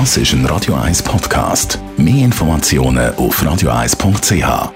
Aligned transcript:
Das 0.00 0.16
ist 0.16 0.32
ein 0.32 0.44
Radio 0.46 0.74
1 0.74 1.04
Podcast. 1.04 1.78
Mehr 1.96 2.24
Informationen 2.24 3.14
auf 3.14 3.40
radio1.ch. 3.40 4.72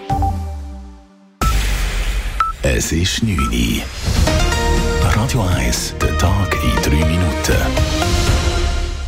Es 2.62 2.92
ist 2.92 3.24
9 3.24 3.36
Uhr. 3.36 3.82
Radio 5.02 5.42
1, 5.56 5.94
der 6.00 6.16
Tag 6.18 6.56
in 6.62 7.00
3 7.00 7.04
Minuten. 7.04 7.56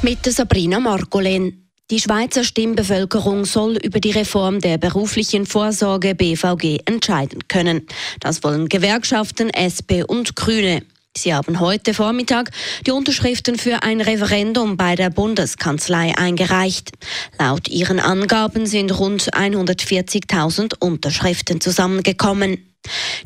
Mit 0.03 0.27
Sabrina 0.27 0.81
Margolen. 0.81 1.71
Die 1.93 2.01
Schweizer 2.01 2.43
Stimmbevölkerung 2.43 3.45
soll 3.45 3.77
über 3.77 4.01
die 4.01 4.11
Reform 4.11 4.61
der 4.61 4.79
beruflichen 4.79 5.47
Vorsorge 5.47 6.17
BVG 6.17 6.81
entscheiden 6.87 7.47
können. 7.47 7.87
Das 8.19 8.43
wollen 8.43 8.69
Gewerkschaften, 8.69 9.49
SP 9.55 10.03
und 10.03 10.35
Grüne. 10.35 10.83
Sie 11.17 11.35
haben 11.35 11.59
heute 11.59 11.93
Vormittag 11.93 12.51
die 12.87 12.93
Unterschriften 12.93 13.59
für 13.59 13.83
ein 13.83 14.01
Referendum 14.01 14.77
bei 14.77 14.95
der 14.95 15.11
Bundeskanzlei 15.11 16.17
eingereicht. 16.17 16.93
Laut 17.39 17.69
ihren 17.69 17.99
Angaben 17.99 18.65
sind 18.65 18.97
rund 18.97 19.35
140.000 19.35 20.75
Unterschriften 20.79 21.61
zusammengekommen. 21.61 22.70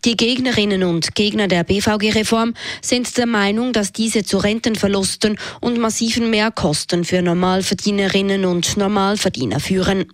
Die 0.04 0.16
Gegnerinnen 0.16 0.82
und 0.84 1.14
Gegner 1.14 1.48
der 1.48 1.64
BVG-Reform 1.64 2.52
sind 2.82 3.16
der 3.16 3.24
Meinung, 3.26 3.72
dass 3.72 3.92
diese 3.92 4.22
zu 4.22 4.36
Rentenverlusten 4.36 5.38
und 5.60 5.78
massiven 5.78 6.28
Mehrkosten 6.28 7.04
für 7.04 7.22
Normalverdienerinnen 7.22 8.45
und 8.45 8.76
Normalverdiener 8.76 9.60
führen. 9.60 10.12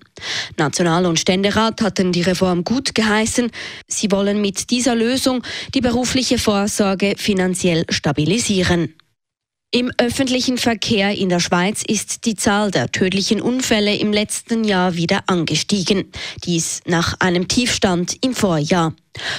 National- 0.56 1.06
und 1.06 1.18
Ständerat 1.18 1.82
hatten 1.82 2.12
die 2.12 2.22
Reform 2.22 2.62
gut 2.62 2.94
geheißen. 2.94 3.50
Sie 3.88 4.12
wollen 4.12 4.40
mit 4.40 4.70
dieser 4.70 4.94
Lösung 4.94 5.42
die 5.74 5.80
berufliche 5.80 6.38
Vorsorge 6.38 7.14
finanziell 7.16 7.84
stabilisieren. 7.88 8.94
Im 9.72 9.92
öffentlichen 9.98 10.58
Verkehr 10.58 11.16
in 11.16 11.28
der 11.28 11.38
Schweiz 11.38 11.84
ist 11.86 12.24
die 12.24 12.34
Zahl 12.34 12.72
der 12.72 12.90
tödlichen 12.90 13.40
Unfälle 13.40 13.94
im 13.94 14.12
letzten 14.12 14.64
Jahr 14.64 14.96
wieder 14.96 15.22
angestiegen. 15.28 16.10
Dies 16.42 16.80
nach 16.86 17.14
einem 17.20 17.46
Tiefstand 17.46 18.16
im 18.20 18.34
Vorjahr. 18.34 18.94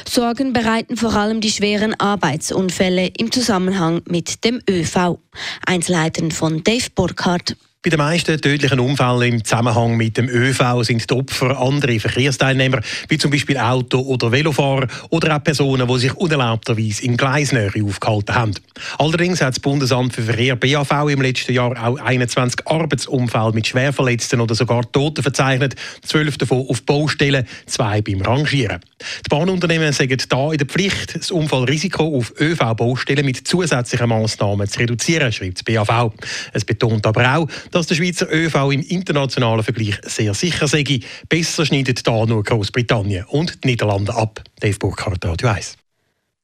Sorgen 0.07 0.53
bereiten 0.53 0.95
vor 0.95 1.13
allem 1.15 1.41
die 1.41 1.51
schweren 1.51 1.99
Arbeitsunfälle 1.99 3.11
im 3.17 3.29
Zusammenhang 3.29 4.03
mit 4.07 4.45
dem 4.45 4.61
ÖV. 4.69 5.17
Einzelheiten 5.65 6.31
von 6.31 6.63
Dave 6.63 6.87
Burkhardt. 6.95 7.57
Bei 7.83 7.89
den 7.89 7.97
meisten 7.97 8.39
tödlichen 8.39 8.79
Unfällen 8.79 9.33
im 9.33 9.43
Zusammenhang 9.43 9.97
mit 9.97 10.15
dem 10.15 10.29
ÖV 10.29 10.83
sind 10.83 11.09
die 11.09 11.15
Opfer 11.15 11.59
andere 11.59 11.99
Verkehrsteilnehmer, 11.99 12.79
wie 13.09 13.17
zum 13.17 13.31
Beispiel 13.31 13.57
Auto- 13.57 14.01
oder 14.01 14.31
Velofahrer 14.31 14.85
oder 15.09 15.35
auch 15.35 15.43
Personen, 15.43 15.87
die 15.87 15.97
sich 15.97 16.13
unerlaubterweise 16.13 17.03
in 17.03 17.17
Gleisnähe 17.17 17.71
aufgehalten 17.83 18.35
haben. 18.35 18.53
Allerdings 18.99 19.41
hat 19.41 19.55
das 19.55 19.59
Bundesamt 19.59 20.13
für 20.13 20.21
Verkehr 20.21 20.57
BAV 20.57 21.09
im 21.09 21.23
letzten 21.23 21.53
Jahr 21.53 21.71
auch 21.71 21.97
21 21.97 22.67
Arbeitsunfälle 22.67 23.53
mit 23.53 23.65
Schwerverletzten 23.65 24.41
oder 24.41 24.53
sogar 24.53 24.83
Toten 24.91 25.23
verzeichnet, 25.23 25.73
zwölf 26.03 26.37
davon 26.37 26.67
auf 26.69 26.83
Baustellen, 26.83 27.47
zwei 27.65 28.03
beim 28.03 28.21
Rangieren. 28.21 28.79
Die 29.25 29.29
Bahnunternehmen 29.29 29.91
sagen 29.91 30.21
da 30.29 30.51
in 30.51 30.59
der 30.59 30.67
Pflicht, 30.67 31.15
das 31.15 31.31
Unfallrisiko 31.31 32.15
auf 32.15 32.31
ÖV-Baustellen 32.39 33.25
mit 33.25 33.47
zusätzlichen 33.47 34.07
Massnahmen 34.07 34.67
zu 34.67 34.81
reduzieren, 34.81 35.31
schreibt 35.31 35.57
das 35.57 35.63
BAV. 35.63 36.11
Es 36.53 36.63
betont 36.63 37.07
aber 37.07 37.37
auch, 37.37 37.47
dass 37.71 37.87
der 37.87 37.95
Schweizer 37.95 38.27
ÖV 38.31 38.71
im 38.71 38.81
internationalen 38.81 39.63
Vergleich 39.63 39.99
sehr 40.03 40.33
sicher 40.33 40.67
sei. 40.67 40.99
Besser 41.29 41.65
schneidet 41.65 42.05
da 42.05 42.25
nur 42.25 42.43
Großbritannien 42.43 43.25
und 43.25 43.63
die 43.63 43.69
Niederlande 43.69 44.13
ab. 44.13 44.43
Dave 44.59 44.77
Burkhardt, 44.77 45.25
Radio 45.25 45.49
1. 45.49 45.77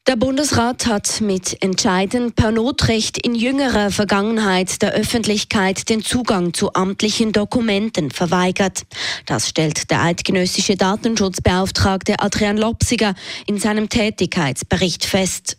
Der 0.08 0.16
Bundesrat 0.16 0.86
hat 0.86 1.20
mit 1.20 1.62
Entscheiden 1.62 2.32
per 2.32 2.52
Notrecht 2.52 3.18
in 3.18 3.36
jüngerer 3.36 3.92
Vergangenheit 3.92 4.82
der 4.82 4.94
Öffentlichkeit 4.94 5.90
den 5.90 6.02
Zugang 6.02 6.54
zu 6.54 6.74
amtlichen 6.74 7.34
Dokumenten 7.34 8.10
verweigert. 8.12 8.84
Das 9.26 9.50
stellt 9.50 9.92
der 9.92 10.04
eidgenössische 10.04 10.78
Datenschutzbeauftragte 10.78 12.22
Adrian 12.22 12.56
Lopsiger 12.56 13.16
in 13.48 13.60
seinem 13.60 13.90
Tätigkeitsbericht 13.90 15.04
fest. 15.04 15.57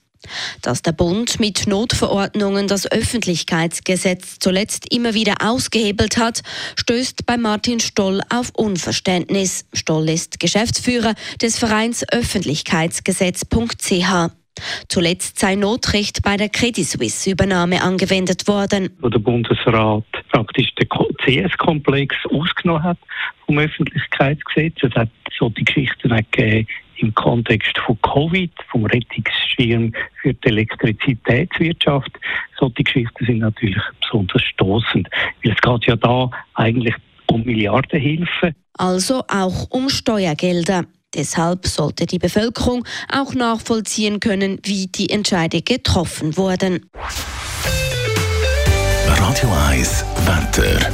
Dass 0.63 0.83
der 0.83 0.93
Bund 0.93 1.41
mit 1.41 1.67
Notverordnungen 1.67 2.69
das 2.69 2.91
Öffentlichkeitsgesetz 2.91 4.39
zuletzt 4.41 4.93
immer 4.93 5.15
wieder 5.15 5.37
ausgehebelt 5.41 6.19
hat, 6.19 6.43
stößt 6.77 7.27
bei 7.27 7.37
Martin 7.37 7.81
Stoll 7.81 8.21
auf 8.29 8.51
Unverständnis. 8.55 9.65
Stoll 9.73 10.09
ist 10.09 10.39
Geschäftsführer 10.41 11.15
des 11.41 11.59
Vereins 11.59 12.05
Öffentlichkeitsgesetz.ch. 12.09 14.38
Zuletzt 14.89 15.39
sei 15.39 15.55
Notrecht 15.55 16.23
bei 16.23 16.37
der 16.37 16.49
Credit 16.49 16.85
Suisse 16.85 17.31
Übernahme 17.31 17.83
angewendet 17.83 18.49
worden. 18.49 18.91
Wo 19.01 19.09
der 19.09 19.19
Bundesrat 19.19 20.05
praktisch 20.31 20.75
den 20.75 20.89
CS-Komplex 21.25 22.15
ausgenommen 22.31 22.83
hat 22.83 22.99
vom 23.47 23.59
Öffentlichkeitsgesetz. 23.59 24.77
Es 24.83 24.95
hat 24.95 25.09
so 25.39 25.49
die 25.51 25.65
Geschichten 25.65 26.09
gegeben 26.09 26.67
im 26.97 27.15
Kontext 27.15 27.79
von 27.79 27.99
Covid, 28.03 28.51
vom 28.71 28.85
Rettungsschirm 28.87 29.93
für 30.21 30.35
die 30.35 30.49
Elektrizitätswirtschaft. 30.49 32.11
Solche 32.59 32.83
Geschichten 32.83 33.25
sind 33.25 33.39
natürlich 33.39 33.83
besonders 34.01 34.43
stoßend, 34.43 35.09
weil 35.43 35.53
es 35.53 35.61
geht 35.61 35.87
ja 35.87 35.97
da 35.97 36.31
eigentlich 36.55 36.95
um 37.31 37.45
Milliardenhilfe. 37.45 38.55
Also 38.75 39.23
auch 39.29 39.71
um 39.71 39.89
Steuergelder. 39.89 40.85
Deshalb 41.15 41.67
sollte 41.67 42.07
die 42.07 42.19
Bevölkerung 42.19 42.85
auch 43.11 43.35
nachvollziehen 43.35 44.21
können, 44.21 44.59
wie 44.65 44.89
die 44.89 45.09
Entscheide 45.09 45.63
getroffen 45.63 46.37
wurden. 46.37 46.91
Radio 49.07 49.51
1 49.69 50.05
Wetter. 50.27 50.93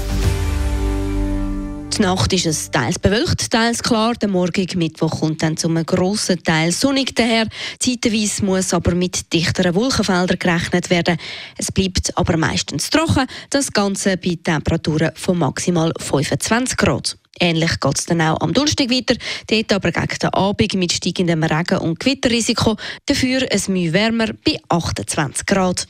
Die 1.97 2.03
Nacht 2.03 2.33
ist 2.33 2.47
es 2.47 2.71
teils 2.73 2.99
bewölkt, 2.99 3.53
teils 3.53 3.81
klar. 3.83 4.15
Der 4.15 4.29
morgige 4.29 4.77
Mittwoch 4.77 5.21
kommt 5.21 5.43
dann 5.43 5.57
zum 5.57 5.75
grossen 5.87 6.43
Teil 6.43 6.73
sonnig 6.73 7.15
daher. 7.15 7.47
Zeitweise 7.79 8.45
muss 8.45 8.75
aber 8.75 8.97
mit 8.97 9.33
dichteren 9.33 9.77
Wolkenfeldern 9.77 10.39
gerechnet 10.39 10.91
werden. 10.91 11.19
Es 11.57 11.71
bleibt 11.71 12.17
aber 12.17 12.37
meistens 12.37 12.91
trocken. 12.91 13.27
Das 13.51 13.73
Ganze 13.73 14.17
bei 14.17 14.37
Temperaturen 14.43 15.13
von 15.15 15.39
maximal 15.39 15.93
25 16.01 16.77
Grad. 16.77 17.17
Ähnlich 17.41 17.81
geht 17.81 17.99
es 17.99 18.07
dann 18.07 18.21
auch 18.21 18.41
am 18.41 18.53
Donnerstag 18.53 18.91
weiter. 18.91 19.17
Dort 19.49 19.73
aber 19.73 19.91
gegen 19.91 20.19
den 20.21 20.35
Abend 20.35 20.75
mit 20.75 20.93
steigendem 20.93 21.43
Regen- 21.43 21.79
und 21.79 21.99
Gewitterrisiko. 21.99 22.77
Dafür 23.07 23.47
ein 23.51 23.73
Mühe 23.73 23.93
wärmer 23.93 24.29
bei 24.45 24.59
28 24.69 25.47
Grad. 25.47 25.87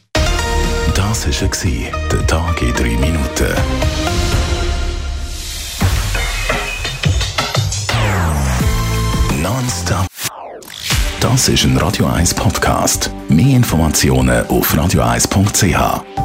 Das 0.95 1.27
war 1.27 2.09
der 2.11 2.27
Tag 2.27 2.63
in 2.63 2.73
3 2.73 2.85
Minuten. 2.97 3.55
Nonstop. 9.43 10.07
Das 11.21 11.49
ist 11.49 11.65
ein 11.65 11.77
Radio 11.79 12.07
1 12.07 12.35
Podcast. 12.35 13.11
Mehr 13.29 13.57
Informationen 13.57 14.47
auf 14.47 14.75
radio1.ch. 14.75 16.24